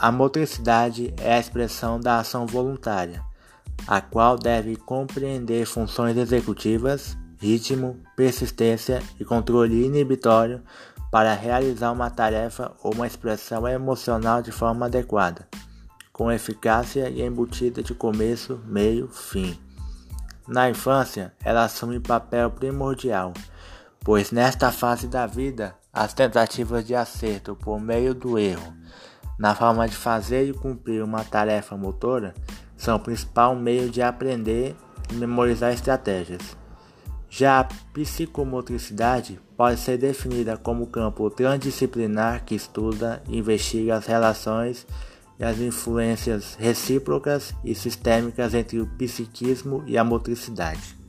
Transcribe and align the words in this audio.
A 0.00 0.10
motricidade 0.10 1.12
é 1.18 1.34
a 1.34 1.38
expressão 1.38 2.00
da 2.00 2.20
ação 2.20 2.46
voluntária, 2.46 3.22
a 3.86 4.00
qual 4.00 4.38
deve 4.38 4.74
compreender 4.74 5.66
funções 5.66 6.16
executivas, 6.16 7.18
ritmo, 7.38 8.00
persistência 8.16 9.02
e 9.20 9.26
controle 9.26 9.84
inibitório 9.84 10.62
para 11.10 11.34
realizar 11.34 11.92
uma 11.92 12.08
tarefa 12.08 12.72
ou 12.82 12.94
uma 12.94 13.06
expressão 13.06 13.68
emocional 13.68 14.40
de 14.40 14.50
forma 14.50 14.86
adequada, 14.86 15.46
com 16.14 16.32
eficácia 16.32 17.10
e 17.10 17.20
embutida 17.20 17.82
de 17.82 17.92
começo, 17.92 18.58
meio, 18.64 19.06
fim. 19.06 19.60
Na 20.48 20.70
infância, 20.70 21.34
ela 21.44 21.64
assume 21.64 22.00
papel 22.00 22.50
primordial, 22.50 23.34
pois 24.02 24.30
nesta 24.30 24.72
fase 24.72 25.06
da 25.06 25.26
vida, 25.26 25.74
as 25.92 26.14
tentativas 26.14 26.86
de 26.86 26.94
acerto 26.94 27.54
por 27.54 27.78
meio 27.78 28.14
do 28.14 28.38
erro 28.38 28.80
na 29.40 29.54
forma 29.54 29.88
de 29.88 29.96
fazer 29.96 30.46
e 30.46 30.52
cumprir 30.52 31.02
uma 31.02 31.24
tarefa 31.24 31.74
motora 31.74 32.34
são 32.76 32.96
o 32.96 33.00
principal 33.00 33.56
meio 33.56 33.88
de 33.88 34.02
aprender 34.02 34.76
e 35.10 35.14
memorizar 35.14 35.72
estratégias. 35.72 36.56
Já 37.30 37.60
a 37.60 37.64
psicomotricidade 37.64 39.40
pode 39.56 39.80
ser 39.80 39.96
definida 39.96 40.58
como 40.58 40.88
campo 40.88 41.30
transdisciplinar 41.30 42.44
que 42.44 42.54
estuda 42.54 43.22
e 43.28 43.38
investiga 43.38 43.96
as 43.96 44.04
relações 44.04 44.86
e 45.38 45.44
as 45.44 45.58
influências 45.58 46.54
recíprocas 46.56 47.54
e 47.64 47.74
sistêmicas 47.74 48.52
entre 48.52 48.78
o 48.78 48.86
psiquismo 48.86 49.82
e 49.86 49.96
a 49.96 50.04
motricidade. 50.04 50.99